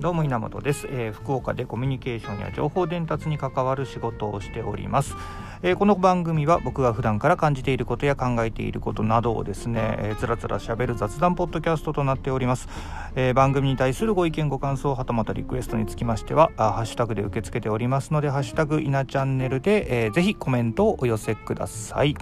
[0.00, 5.16] どうも稲本です、えー、福岡でコミュニケーションや情報伝達に関わる仕事をしております、
[5.60, 12.68] えー、この番組は僕が普段から感じていることや考えていることなどをですね、えー、つらつらしゃべる雑談ポッドキャストとなっております、
[13.16, 22.14] えー、番組に対するご意見ご感想はたまたリクエストにつきましてはあハッシュタグで受け付けておりますのでハッシュタグ稲チャンネルで、えー、ぜひコメントをお寄せください。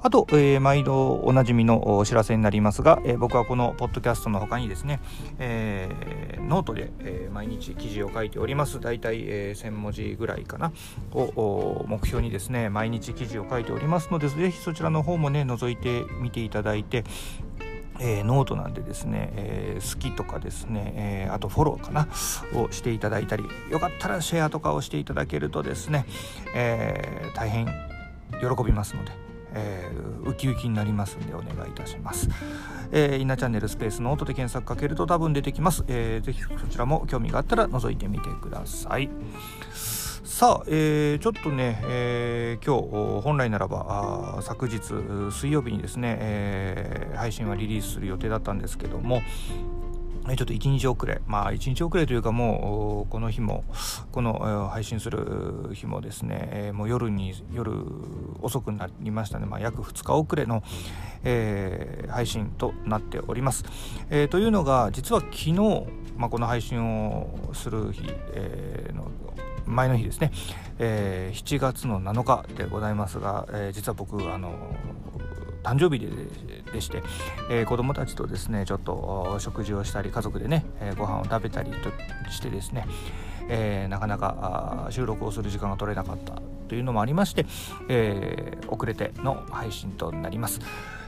[0.00, 5.00] あと、えー、毎度おなじみのお知らせになりますが、えー、僕はこのポッドキャストの他にですね、
[5.38, 8.80] えー、ノートで、えー、毎日記事を書いております。
[8.80, 10.72] 大体、えー、1000文字ぐらいかな。
[11.12, 17.04] を目標にですね毎日記事を書いておりますのでぜひそちらの方もね覗いてみていただいて
[18.00, 22.08] えー、ノートなんでですね、えー、好きとかですね、えー、あとフォローかな。
[22.54, 26.04] をしていただいたりよかったらシェアとかをしていただけるとですね、
[26.54, 27.66] え大変
[28.40, 29.21] 喜びますので。
[29.54, 32.28] えー、ウキウキになりますんでお願いいたします。
[32.90, 35.84] えー、インナーチャンネルスペースノートで検索かけると多分出てきます。
[35.88, 39.08] えー、ぜひそちらも興味があったら覗いてみてください。
[40.24, 44.80] さあ、えー、ちょっとね、えー、今日本来ならば昨日
[45.30, 49.20] 水曜日にですね、えー、配信はリリースする予定だったんですけども、
[50.24, 53.64] ちょっと1日遅れ、まあ1日遅れというかもうこの日も、
[54.12, 57.72] この配信する日もですね、もう夜に、夜
[58.40, 60.62] 遅くなりましたね、まあ、約2日遅れの、
[61.24, 63.64] えー、配信となっております。
[64.10, 65.52] えー、というのが、実は昨日、
[66.16, 68.02] まあ、この配信をする日、
[68.34, 69.10] えー、の
[69.66, 70.30] 前の日ですね、
[70.78, 74.52] えー、7月の7日でございますが、えー、実は僕、あの
[75.62, 76.04] 誕生日
[76.72, 77.02] でして、
[77.50, 81.90] えー、子供たちとですねちょっと食事をしたり家族でね、えー、ご飯を食べたりと
[82.30, 82.86] してですね、
[83.48, 87.46] えー、なかなか収録をする時間が取れなかったというのもありまして、
[87.88, 90.60] えー、遅れての配信となります。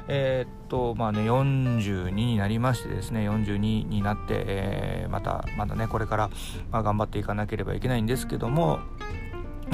[0.06, 6.30] えー、っとまあね42になりましてですね42になって、えー、またまだねこれから、
[6.70, 8.80] まあ、頑張っていかなければいけないんですけども、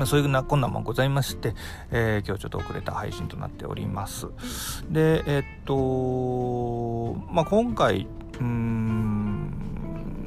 [0.07, 1.55] そういうなこんなんもございまして、
[1.91, 4.29] えー、今日ちょっと遅れた配信となっております。
[4.89, 8.07] で、えー、っと、まあ、今回、
[8.41, 9.11] うん、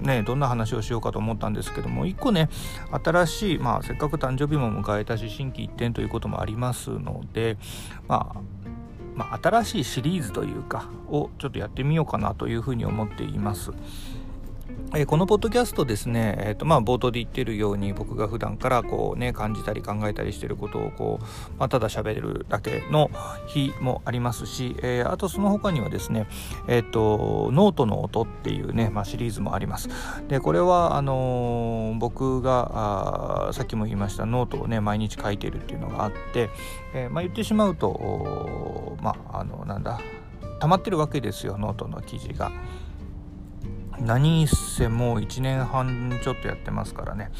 [0.01, 2.49] ね、どんな話をしようかと思ったんですけども、一個ね、
[3.03, 7.57] 新しい、まあ、せっかく誕生日も迎えたし、心機一転ということもありますので、
[8.07, 8.41] まあ、
[9.15, 13.71] まあ、新しいシリーズというか、をちょっとやってみようかなというふうに思っています。
[14.95, 21.23] え、このポッドキャストですね、えーとまあ、冒頭で言ってるように僕が普段からこう、ね、感じたり考えたりしてることをこう、
[21.57, 23.09] まあ、ただ喋るだけの
[23.47, 26.27] 日もありますし、えー、あとその他にはですね、
[26.67, 29.89] えーと、ノートの音っていうね、まあ、シリーズもあります。
[30.27, 36.51] でこれはあのー、僕がさっきも言いましたノートをね毎日書いてるっていうのがあって、
[36.93, 39.99] えーまあ、言ってしまうとまああのなんだ
[40.59, 42.51] 溜まってるわけですよノートの記事が。
[44.03, 47.31] 何せもう1年半ちょっとやってますからね、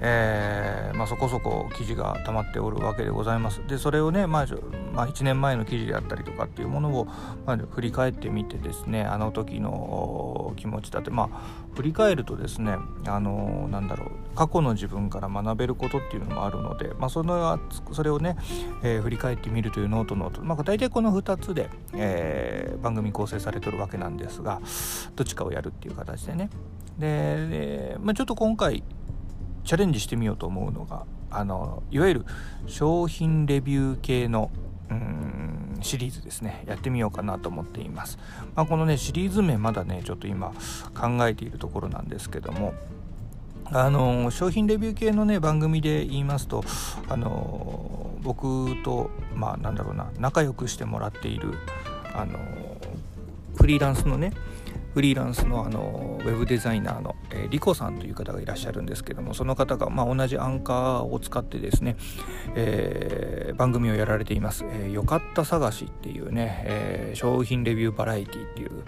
[0.00, 3.62] えー、まあ、そこそこ記事が溜まっておるわけでございます。
[3.66, 4.46] でそれをね、まあ、
[4.92, 7.06] まあ、1年前の記事であったりとかっていうものを、
[7.46, 11.10] まあ、振り返ってみてですねあの時の気持ちだって。
[11.10, 17.58] まあ振り返るとですねあのなんだろう過去の自分から学べることっていうのもあるので、まあ、その
[17.92, 18.36] それをね、
[18.82, 24.60] えー、振り返ってみるというノートノート、まあ、大体この2つで、えー、番組構成されてるわけなんですが
[25.16, 26.50] どっちかをやるっていう形形でね。
[26.98, 28.82] でまあ、ちょっと今回
[29.64, 32.26] チャレンジしてみようと思うのがあのいわゆる
[32.66, 34.50] 商品レビュー系の
[34.90, 36.64] うんシリーズですね。
[36.66, 38.18] やってみようかなと思っています、
[38.54, 40.52] まあ、このねシリーズ名まだねちょっと今
[40.94, 42.74] 考えているところなんですけども
[43.64, 46.62] あの商品レビュー系のね番組で言いますと
[47.08, 51.54] あの僕とまあなんだろうな仲良くしてもらっている
[52.14, 52.38] あの
[53.56, 54.32] フリーランスのね
[54.94, 61.96] フリーランスのあのウェブデザイナーの、えー、リコさんという方がいらっしゃるんですけどもその方が、まあ、同じアンカーを使ってですね、
[62.54, 68.84] えー、番組をやられています、えー、よかった探しっていうね、えー、商品レビューバラエティっていう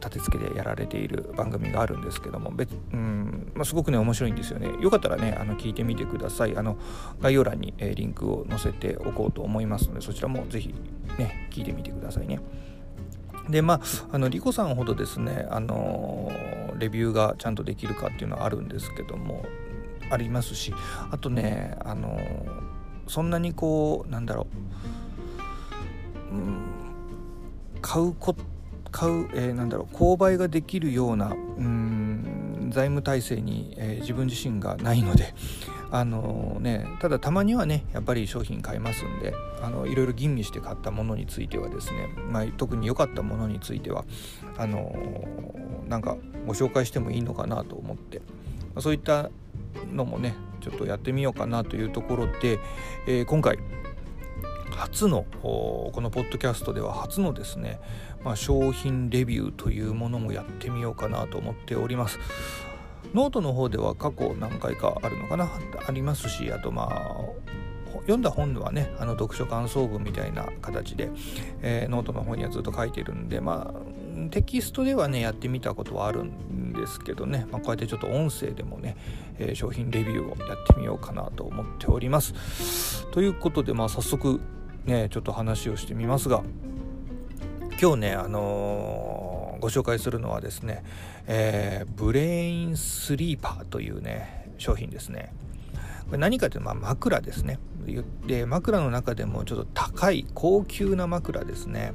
[0.00, 4.70] 立て付けでやられている番組があるんですけども別、うんまあ、すごくね面白いんですよね。
[4.82, 6.56] よかったらねあの聞いてみてください。
[6.56, 6.76] あの
[7.20, 10.74] 概要欄に、えー、リンクを載せておこうと思いますのでそちらもぜひ
[11.18, 12.40] ね聞いてみてくださいね。
[13.48, 13.80] でまあ
[14.12, 16.30] あのリコさんほどですねあの
[16.78, 19.44] レビューがちゃんとできるかっていうのはあるんですけども
[20.10, 20.72] ありますし
[21.10, 22.18] あとねあの
[23.06, 24.46] そんなにこうなんだろ
[26.32, 26.58] う、うん、
[27.80, 28.34] 買うこ
[28.90, 35.34] 買う、えー、なんだろう購買ができるようなうん財務体制に、えー、自分自身がないので
[35.94, 39.32] あのねただたまにはねやっぱり商品買いますんで
[39.62, 44.04] あのいろいろ吟味して買ったものについてはですね、まあ、特に良かったものについては
[44.58, 44.92] あの
[45.86, 46.16] なんか
[46.48, 48.22] ご紹介してもいいのかなと思って、
[48.74, 49.30] まそういった
[49.92, 52.58] のもねちょっとやってみようかなというところで、
[53.06, 53.58] えー、今回
[54.72, 57.78] 初のこのポッドキャストでは初のですね、
[58.24, 62.18] まあ、商品レビューというものもやってみようかなと思っております。
[63.12, 65.50] ノートの方では過去何回かあるのかな？
[65.86, 67.20] ありますしあとまあ
[68.00, 71.10] 読んだ本はねあの読書感想文みたいな形で、
[71.62, 73.80] えー、ノートの方にはずっと書いてるんでまあ
[74.30, 78.96] テキストではねやってみたことはあるんですけどね、まあ、こうやってちょっと音声でもね、
[79.38, 83.06] えー、商品レビューをやってみようかなと思っております。
[83.12, 84.40] ということでまあ早速
[84.84, 86.42] ねちょっと話をしてみますが
[87.80, 89.33] 今日ねあのー、
[89.64, 90.84] ご紹介するのはですね、
[91.26, 95.32] えー、ブレインスリープというね商品ですね。
[96.04, 97.58] これ何かというと、まあ、枕ですね。
[98.26, 101.94] で枕の中でもちょっと高い高級な枕ですね。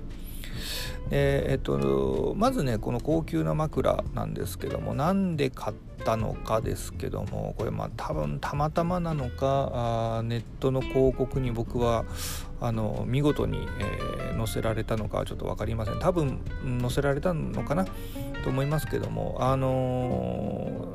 [1.11, 12.05] でえっとまずねこの高級な枕なんですけどもなんで買ったのかですけどもこれまあ多分たまたまなのかあネットの広告に僕は
[12.61, 15.99] あの見事に、えー、載せられたのかちょっと分かりません。
[15.99, 16.39] 多分
[16.81, 17.85] 載せられたのかな？
[18.43, 20.87] と思いますけどもあの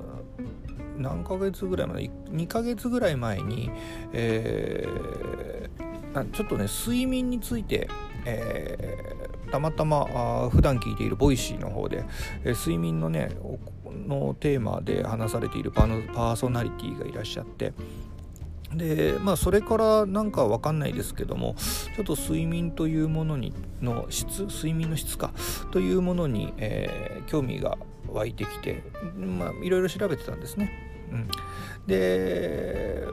[0.98, 3.70] ー、何ヶ月ぐらい前2ヶ月ぐらい前に、
[4.12, 7.88] えー、ちょっとね睡眠について、
[8.24, 12.04] えー、たまたまあ普段聞いている Voicy の方で、
[12.44, 13.30] え、睡眠のね
[14.08, 17.72] のテーマで話されているパーソナリティがいらっしゃって
[18.74, 21.54] でまあそれからなんかわかんないですけども
[21.94, 25.32] ちょっと睡眠というものにの質睡眠の質か
[25.70, 27.78] というものに、えー、興味が
[28.08, 28.82] 湧いてきて
[29.16, 30.72] まあいろいろ調べてたんですね。
[31.12, 31.28] うん、
[31.86, 33.06] で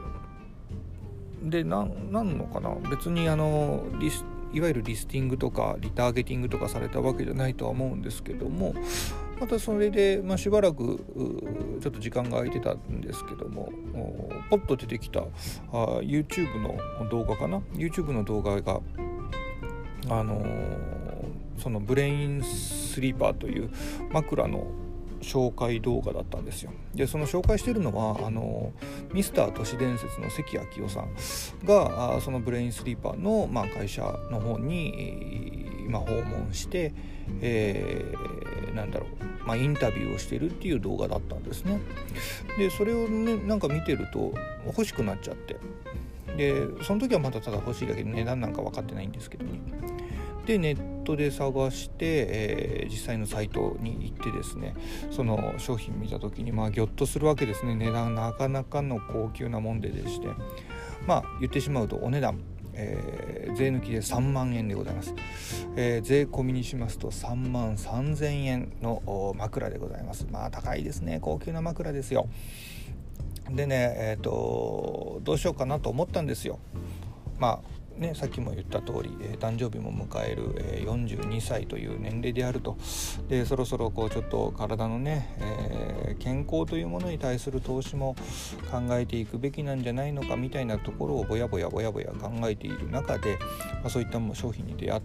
[1.44, 2.74] でなんなんのかな？
[2.90, 8.74] 別にあのリスいわゆるリスティングとかリターゲティングとかされたわけじゃないとは思うんですけども
[9.40, 11.04] またそれで、まあ、しばらく
[11.80, 13.72] ちょっと時間が空いてたんですけども
[14.50, 15.24] ポッと出てきたあ
[16.00, 16.78] YouTube の
[17.10, 18.80] 動画かな？YouTube の動画が
[20.08, 23.70] あのー、そのブレインスリーパーという
[24.10, 24.66] 枕の
[25.22, 26.72] 紹介動画だったんですよ。
[26.94, 28.72] でその紹介してるのはあの
[29.12, 31.14] ミスター都市伝説の関明夫さん
[31.64, 36.92] がそのブレインスリーパーの、まあ、会社の方に、まあ、訪問して、
[37.40, 41.80] えー、なんだろう、まあ、インタビューをしてるっていう動画だったんですね。
[42.58, 44.34] でそれをねなんか見てると
[44.66, 45.56] 欲しくなっちゃって。
[46.36, 49.60] でその時はまだただ欲しいだけで値段なんか分かってないんですけどね。
[50.46, 54.74] でネッットで探して、えー、実際のサイトに行ってですね
[55.10, 57.74] その商品見た時にまあギョッとするわけですね。
[57.74, 60.28] 値段なかなかの高級なもんででして。
[61.06, 62.40] まあ言ってしまうとお値段
[62.74, 65.14] えー、税抜きで3万円でございます、
[65.76, 70.26] えー、税込みにしますと3万3000円の枕でございます。
[70.30, 71.18] まあ高いですね。
[71.20, 72.28] 高級な枕ですよ。
[73.50, 76.60] でねえっ、ー、とどうしようかなと思ったんですよ。
[77.38, 82.76] まあね、さっきも言った通り、えー、誕生日も迎える、えー、42歳という年齢であると
[83.28, 88.16] でそろそろこうちょっと体のね、えー、健康というものに対する投資も
[88.70, 93.38] 考えていくべきなんじゃないのかみたいなところをぼやぼやぼやぼや考えている中で、
[93.74, 95.02] まあ、そういった商品に出会っ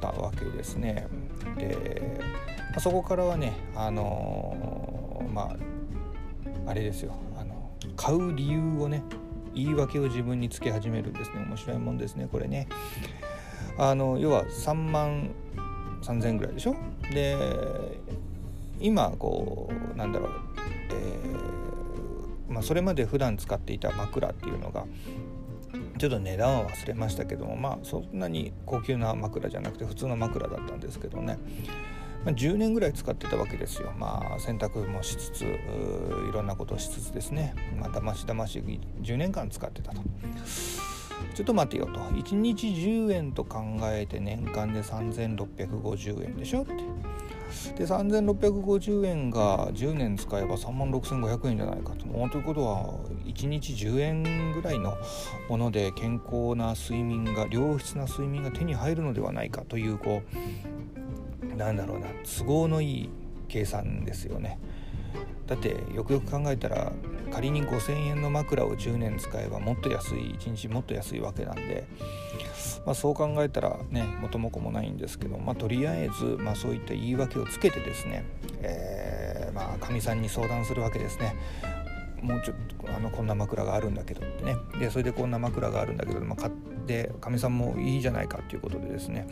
[0.00, 1.06] たわけですね。
[1.58, 2.18] で、
[2.70, 5.42] まあ、そこからはねあのま
[6.66, 9.02] ああれですよあの買う理由をね
[9.58, 11.44] 言い訳を自分につけ始めるんですね。
[11.46, 12.68] 面白いもんですねこれね。
[13.76, 15.30] あの要は3万
[16.02, 16.76] 3000円ぐらいでしょ？
[17.12, 17.36] で
[18.80, 20.30] 今こうなんだろう、
[20.90, 24.84] えー、まあ、それまで普段使っていた枕っていうのが
[25.98, 31.36] ちょっと値段は忘れましたけどもまあそんなに高級な枕じゃなくて普通の枕だったんですけどね。
[32.24, 33.92] まあ、10年ぐらい使ってたわけですよ。
[33.98, 35.46] まあ洗濯もしつつい
[36.32, 38.58] ろんなことをしつつですね、まあ、だましだまし
[39.02, 40.02] 10年間使ってたと。
[41.34, 46.74] ちょっと待てよと1日10円と考えて年間で3650円でしょって
[47.76, 52.06] で3650円が10年使えば3万6500円じゃないかと。
[52.28, 52.84] ということは
[53.24, 54.96] 1日10円ぐらいの
[55.48, 60.22] もので健康な睡眠が良質な睡眠が手に入るのではないかというこ
[60.96, 60.97] う
[61.58, 62.06] なんだろうな
[62.38, 63.10] 都合のいい
[63.48, 64.58] 計算ですよね。
[65.46, 66.92] だってよくよく考えたら
[67.32, 71.86] 仮に5,000円の枕を10年使えばもっと安い1日もっと安いわけなんで、
[72.84, 78.26] まあ、そう考えたらね元も子もないんですけど、まあ、とりあえず、まあ、そういった言い訳をつけてですね
[78.60, 81.34] えー、まあかみさんに相談するわけですね。
[82.22, 84.56] もうちょっとあのこんな枕があるんだけどってね。
[84.78, 86.50] でそれでこんな枕があるんだけど、まあ、
[86.88, 89.28] でかみさんもいいじゃないかっていうことでですね、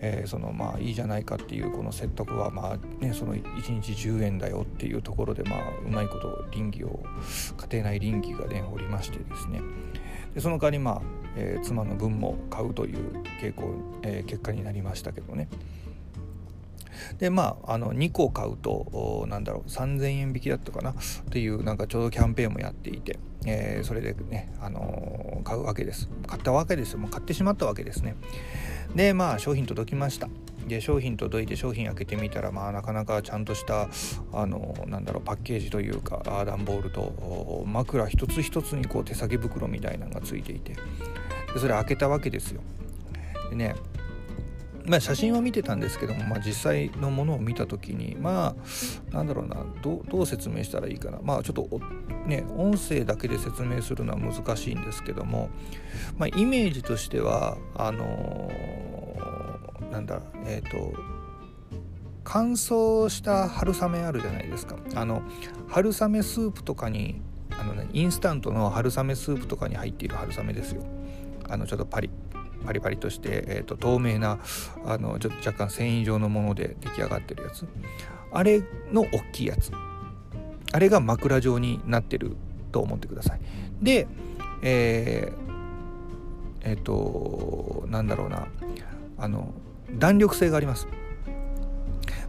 [0.00, 7.02] えー、そのまあいいじゃないかっていうこの説得はまあねその1日10円だよっていうところでまあうまいこと倫理を
[7.70, 9.60] 家庭内倫理がねおりましてですね
[10.34, 11.02] でその代わりまあ、
[11.36, 15.48] えー、妻の分も買うという傾向、えー、結果になりましたけどね。
[17.18, 20.90] でまああの2個買うとなんだろう3000円引きだったかな？
[20.90, 20.94] っ
[21.30, 26.08] ていうなんかちょうどキャンペーンもやっていて、えー、それでね、あのー、買うわけです。
[26.26, 26.98] 買ったわけですよ。
[26.98, 28.16] もう買ってしまったわけですね。
[28.94, 30.28] でまあ商品届きました。
[30.66, 33.88] で商品届いて商品開けてみたらまあなかなかちゃんとした
[34.32, 40.74] あのなんだろうパッケージというか段ボールと枕一つ一つにこう手提げ袋みたいなのがついていて。
[41.52, 42.60] でそれ開けたわけですよ。
[43.50, 43.74] でね
[44.86, 48.56] まあ、写真は見てたんですけども、まあ、実際のものを見た時にま
[49.10, 51.18] あなんだろうなどう説明したらいいかな。
[51.22, 51.80] まあちょっと
[52.26, 55.50] ね音声だけで説明するのは難しいんですけども、
[56.18, 60.92] まあ、イメージとしてはあのー、なんだえっ、ー、と
[62.24, 64.76] 乾燥した春雨あるじゃないですか。
[64.94, 65.22] あの
[65.68, 67.20] 春雨スープとかに
[67.50, 70.82] あの、ね、インスタントの春雨スープとかに入っている春雨ですよ。
[71.48, 72.31] あのちょっとパリッ。
[72.64, 74.38] パリパリとして、えーと、透明な
[74.86, 77.66] あのちょっと若干繊維状のもので出来上がってるやつ。
[78.32, 79.72] あれの大きいやつ。
[80.72, 82.36] あれが枕状になってる
[82.70, 83.40] と思ってください。
[83.82, 84.06] で
[84.62, 88.46] えー、えっ、ー、となんだろうな。
[89.18, 89.52] あの
[89.92, 90.88] 弾力性があります。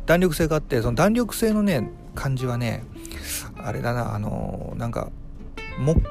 [0.06, 2.84] 弾力性があってその弾力性のね感じはね
[3.58, 4.14] あれだな。
[4.14, 5.10] あのなんか
[5.80, 6.02] 木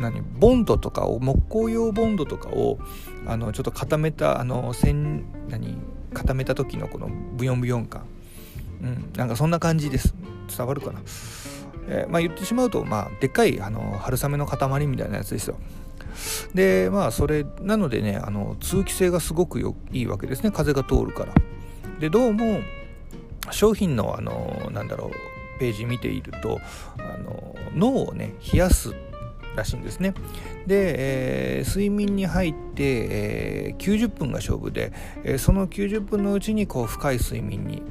[0.00, 2.78] 何ボンドとかを木工用ボンドとかを
[3.26, 5.76] あのちょっと固めたあの線何
[6.12, 8.04] 固めた時のこのブヨンブヨン感、
[8.82, 10.14] うん、なんかそんな感じです。
[10.56, 11.00] 伝わるかな、
[11.88, 15.56] えー、まあ言ってしまうとまあでっかいあの春雨の塊みたいなやつですよ。
[16.54, 20.50] でまあそれなのでねあの通気性がすごくよいいわけですね。
[20.50, 21.34] 風が通るから。
[22.00, 22.60] でどうも
[23.50, 25.10] 商品のあのなんだろう
[25.60, 26.58] ページ見ていると
[26.98, 28.94] あの脳をね冷やす
[29.60, 30.14] らしいんですね。
[30.66, 34.92] で、えー、睡眠に入って、えー、90分が勝負で、
[35.24, 37.82] えー、その90分のうちにこう深い睡眠に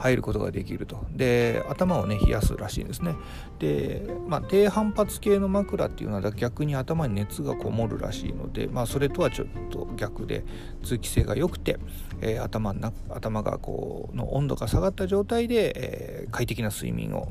[0.00, 3.16] 入ることができるとで頭をね冷やすらしいんですね
[3.58, 10.42] で、まあ、低反発系の枕っていうのは逆に頭に熱がこもるらしいので、まあ、それとはちょっと逆で
[10.82, 11.78] 通気性が良くて、
[12.22, 17.28] えー、頭な頭がこうの温度が下がった状態で、えー、快適な睡眠を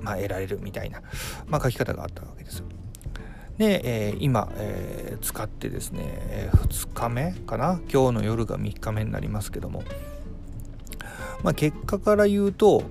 [0.00, 1.02] まあ、得られるみたいな、
[1.46, 2.62] まあ、書き方があったわけです。
[3.58, 7.80] で、えー、今、えー、使ってですね、2日目かな？
[7.90, 9.82] 今日の夜が3日目になりますけども、
[11.42, 12.82] まあ、結果から言うと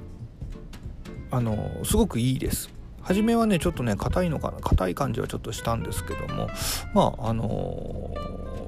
[1.29, 2.71] あのすごくいいです。
[3.01, 4.59] 初めはねちょっとね硬いのかな？
[4.59, 6.47] 硬い感じはちょっとしたんですけども。
[6.95, 8.11] まああの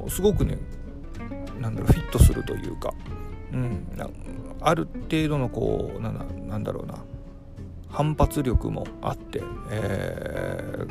[0.06, 0.60] ー、すごくね
[1.60, 2.94] なんだろうフィットするというか、
[3.51, 3.88] うん、
[4.62, 6.12] ある程度のこうな
[6.58, 7.03] んだろうな。
[7.98, 10.86] 反発力もあって、え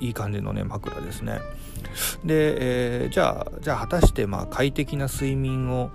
[0.00, 1.40] ー、いい感じのね枕ですね。
[2.24, 5.90] で、えー、じゃあじゃあ果たしてまあ快適な睡眠を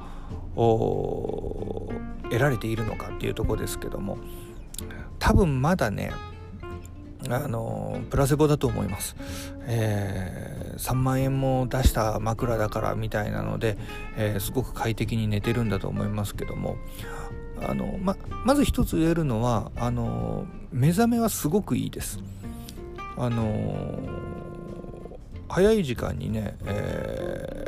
[2.24, 4.18] 得られているのかっていうとこですけども
[5.18, 6.12] 多分まだね
[7.30, 9.16] あのプラセボだと思います、
[9.62, 13.78] えー、3万円も出した枕だからみたいなので、
[14.18, 16.76] えー、すごく快適に寝てるんだと思いますけども
[17.68, 18.16] あのま
[18.46, 22.20] まず一つ言えるのはあの目覚めはすごくいいです。
[23.18, 24.00] あの
[25.48, 27.68] 早い時間にね、え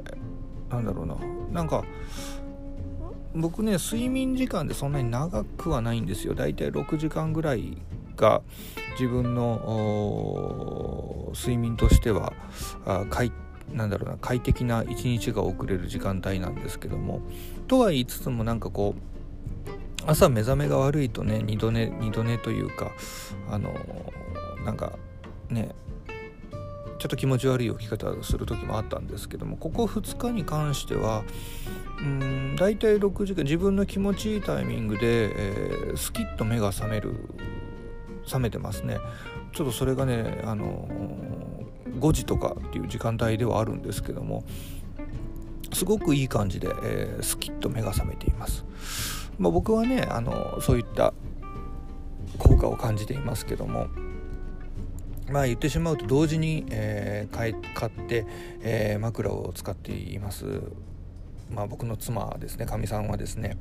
[0.70, 1.16] ー、なんだろうな。
[1.52, 1.84] なんか
[3.36, 6.34] 僕ね睡眠時間でそんなに長くはないんですよ。
[6.34, 7.78] だいたい6時間ぐらい
[8.16, 8.42] が
[9.00, 12.34] 自分の睡眠としては
[12.86, 13.32] あ快
[13.72, 17.22] なんだろうな快適な一日が遅れる時間帯なんですけども。
[17.68, 19.15] とは言いつつもなんかこう
[20.08, 22.92] 朝目覚めが悪いとね二度寝二度寝というか
[23.50, 23.74] あの
[24.64, 24.98] なんか
[25.50, 25.76] ね
[26.98, 31.24] ちょっと気持ち悪い起き方をする時もあったんですけどもここ2日に関しては
[32.00, 37.30] うん大体6時間自分の気持ちいいタイミングで、えー、スキッと目が覚める
[38.24, 38.98] 覚めてますね
[39.54, 40.88] ちょっとそれがねあの
[42.00, 44.44] 5時とかっていう時間帯ではあるんですけども
[45.74, 49.15] すごくいい感じで、えー、スキッと目が覚めています。
[49.38, 51.14] まあ、僕はねあのそういった
[52.38, 53.88] 効果を感じていますけども
[55.30, 58.26] まあ言ってしまうと同時に、えー、買買って、
[58.62, 60.46] えー、枕を使っています、
[61.52, 63.58] まあ、僕の妻ですねかみさんはですね。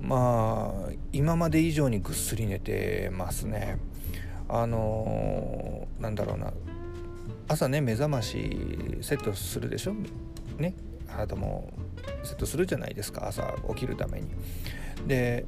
[0.00, 3.78] まあ今まで以上にぐっすり寝てますね。
[4.46, 6.52] あのー、なんだろうな。
[7.48, 9.94] 朝ね目覚ましセットするでしょ？
[10.58, 10.74] ね。
[11.08, 11.72] あなたも
[12.22, 14.28] セットするじゃないですか朝起きるために。
[15.06, 15.46] で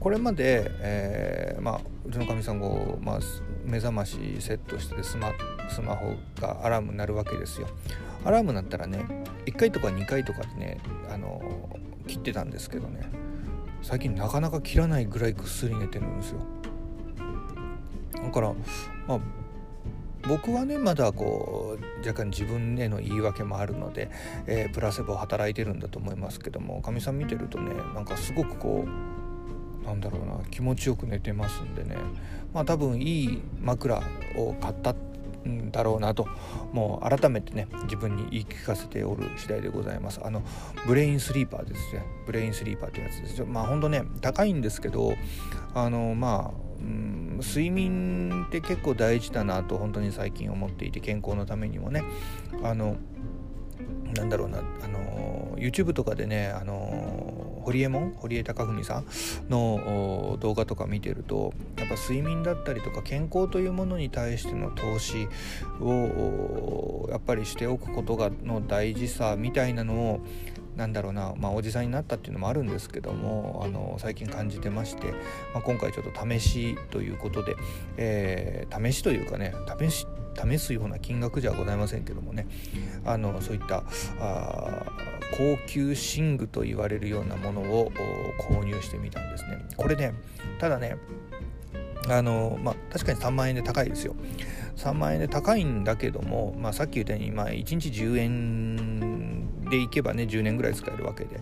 [0.00, 2.68] これまで、えー、まあ、うちのかみさんが、
[3.00, 3.18] まあ、
[3.64, 5.32] 目覚ましセットしてスマ
[5.68, 7.68] スマホがアラームになるわけですよ。
[8.24, 9.04] アラームなったらね
[9.46, 11.68] 1回とか2回とかでねあの
[12.06, 13.10] 切ってたんですけどね
[13.82, 16.40] 最近なかなか切らないぐらいぐっすり寝てるんですよ。
[18.22, 18.52] だから
[19.06, 19.20] まあ
[20.26, 24.10] 僕はねまだこう若干自分への言い訳もあるので、
[24.46, 31.96] えー、プラセボ働いてるんだと思いますけどもかみさん見てるとねなんかすごくこうなんだろうな気持ちよく寝てますんでね。
[32.52, 34.02] まあ多分いい枕
[34.36, 34.94] を買った
[35.48, 36.28] んだろうなと
[36.72, 40.20] もう改めてね自分に言い聞かせておる次第でございます。
[40.22, 40.42] あの
[40.86, 42.02] ブレインスリーパーですね。
[42.26, 43.46] ブレインスリーパーってやつですよ。
[43.46, 45.14] まあほんとね高いんですけど
[45.74, 52.02] あのまあうん睡眠って結構大事だなと本当に最近思っていて健康のためにもね。
[52.62, 52.96] あの
[54.16, 59.06] なんだろうなあの YouTube とかでねあの堀江門堀江貴文さん
[59.50, 65.28] の動画とか見てるとやっぱ睡眠だったりとか健康というものに対しての投資
[65.80, 70.20] をやっぱりしておくことがの大事さみたいなのを
[70.78, 75.08] なんだろうな、まあ、おじさんになったっていうのもあるんですけどもあの最近感じてまして、
[75.52, 77.56] まあ、今回ちょっと試しということで、
[77.96, 80.06] えー、試しというかね試し
[80.40, 82.46] 試すような金額じゃございませんけどもね
[83.04, 83.82] あのそういった
[84.20, 84.86] あ
[85.36, 87.90] 高級寝具と言われるようなものを
[88.48, 89.58] 購入してみたんですね。
[89.76, 90.14] これね
[90.60, 90.96] ただね
[92.08, 94.14] あのまあ確かに3万円で高いですよ。
[94.76, 99.07] 3万円で高いんだけども、まあ、さっき言ったように、まあ、1日10円
[99.70, 101.40] でいけばね10年ぐらい使えるわけで。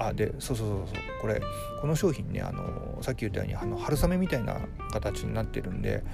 [0.00, 0.96] あでそうそうそうそう。
[1.20, 1.40] これ
[1.80, 4.60] この商品ねあのさっき言ったようにあの春雨みたいな
[4.92, 6.04] 形になってるんで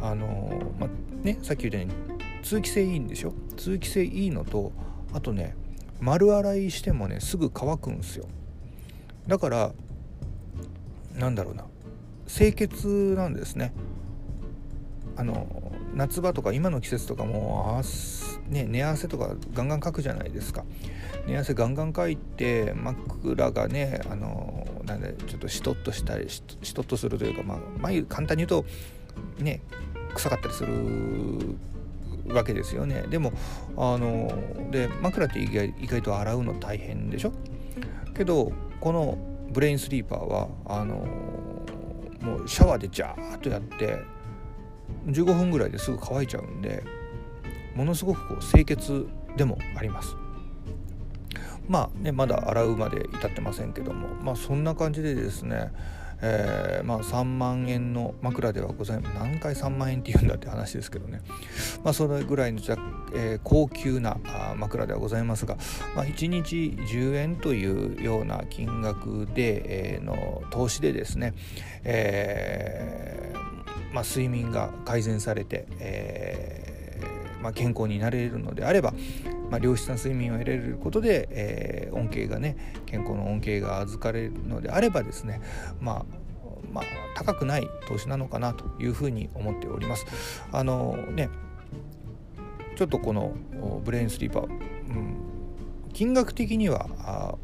[0.00, 0.88] あのま
[1.22, 1.94] ねさっき言ったように
[2.42, 3.34] 通気性いいんでしょ？
[3.56, 4.72] 通気性いいのと
[5.12, 5.54] あとね
[6.00, 8.26] 丸洗いしてもねすぐ乾くんすよ。
[9.26, 9.72] だから
[11.14, 11.64] なんだろうな
[12.26, 13.72] 清潔なんですね。
[15.16, 15.63] あの
[15.94, 17.82] 夏場とか今の季節とかもあ、
[18.52, 20.64] ね、寝汗とかガンガンかくじゃないですか。
[21.26, 26.42] 寝汗ガンガンかいて枕がねあのなんでちょっとしとっとしたりし
[26.74, 29.62] とっとするというか、まあ、眉簡単に言うとね
[30.14, 30.74] 臭かったりする
[32.34, 33.04] わけですよね。
[33.08, 33.32] でも
[33.76, 37.32] あので枕って意外意外と洗うの大変でしょ？
[38.14, 39.18] けどこの
[39.50, 40.96] ブレインスリーパーはあの
[42.20, 44.00] もうシャワーでジャーッとやって
[45.06, 46.82] 15分ぐらいですぐ乾いちゃうんで
[47.74, 50.16] ものすごくこう清潔でもあります。
[51.66, 55.72] まあねまだ洗うまで至ってませんけどもまあそんな感じでですね
[56.26, 59.18] えー、まあ、3万円の枕ではございます。
[59.18, 61.20] 何回3万円って言うんだって話ですけどね、
[61.82, 62.60] まあ、それぐらいの、
[63.14, 64.16] えー、高級な
[64.56, 65.56] 枕ではございますが、
[65.94, 71.34] まあ、1日10円というような金額で、えー、の投資でですね、
[71.84, 73.34] え
[73.94, 77.00] まあ、睡眠が改善されて、え
[77.40, 78.94] ま健康になれるのであれば
[79.50, 85.40] まあ、良質な睡眠を得られることで、えー、恩恵がね健康の恩恵が預かれるのであればですね
[85.80, 86.04] まあ
[86.72, 90.06] まあ、高くない投資なのかなというふうに思っております。
[90.50, 91.28] あのね
[92.74, 93.36] ちょっとこの
[93.84, 95.14] ブレインスリーパー、うん、
[95.92, 97.38] 金額的には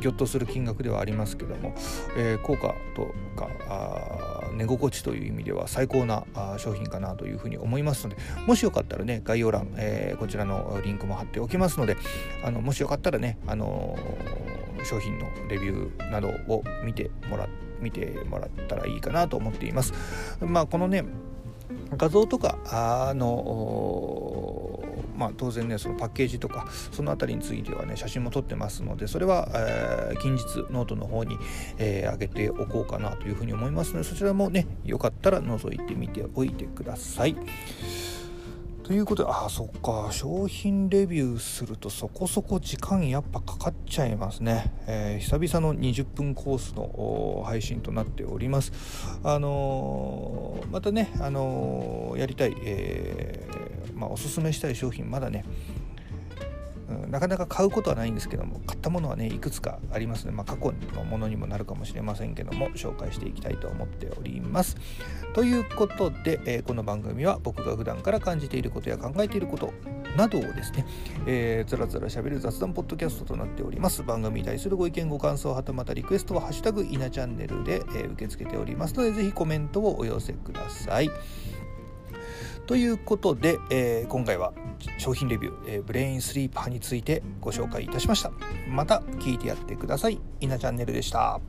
[0.00, 1.74] ぎょっとする金額ではありますけども、
[2.16, 6.24] えー、効果とか寝心地という意味では最高な
[6.58, 11.96] 商品かなというふうに思いますのでもしよかったらね概要欄、えー、こちらのリンクも貼っておきますので
[12.44, 17.48] あのもしよかったらね、あのー、商品のレビューなどを見てもら
[17.80, 19.92] 見てもらったらいいかなと思っています。
[20.40, 21.04] まあ、このね
[21.96, 24.63] 画像とかあの
[25.16, 31.38] まあ、当然ねそのパッケージとかその辺りについてはね写真も撮ってますのでそれは、えー、近日ノートの方に、
[31.78, 37.36] えー、上げておこうかなというふうに思いますのでそちらもねよかったら覗いてみておいてください。
[38.84, 48.72] ということでああそっか商品レビューするとそこそこ時間やっぱかかっちゃいますね、えー、久々の20分コースの配信となっております
[49.22, 53.48] あのー、またね、あのー、やりたい、え
[54.04, 55.44] まあ、おすすめしたい商品まだね
[57.02, 64.76] うん、なかなか買うことはないんですけども買ったものはねいくつかありますので、まあ、過去のものにもなるかもしれませんけども紹介していきたいと思っております。
[65.32, 69.72] ということで、えー、この番組は僕が普段から感じていることや考えていること
[70.16, 70.86] などをですね、
[71.26, 74.02] えー、つらつらしゃべる雑談ポッドキャストとなっております。
[74.02, 81.10] 番組に対するご意見ご感想はたまたリクエストは「ハッシュタグいなチャンネルで」えー、受け付けておりますのでぜひコメントをお寄せください。
[82.66, 84.52] ということで、えー、今回は
[84.98, 88.32] 商品レビュー、えー、ブレインスリーパーについてご紹介いたしました。
[88.68, 90.20] また聞いてやってください。
[90.40, 91.40] 稲チャンネルでした。